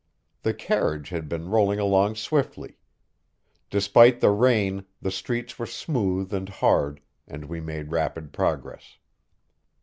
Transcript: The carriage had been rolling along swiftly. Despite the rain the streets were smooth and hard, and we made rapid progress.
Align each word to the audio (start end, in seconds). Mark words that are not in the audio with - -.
The 0.41 0.55
carriage 0.55 1.09
had 1.09 1.29
been 1.29 1.49
rolling 1.49 1.77
along 1.77 2.15
swiftly. 2.15 2.79
Despite 3.69 4.19
the 4.19 4.31
rain 4.31 4.85
the 4.99 5.11
streets 5.11 5.59
were 5.59 5.67
smooth 5.67 6.33
and 6.33 6.49
hard, 6.49 7.01
and 7.27 7.45
we 7.45 7.59
made 7.61 7.91
rapid 7.91 8.33
progress. 8.33 8.97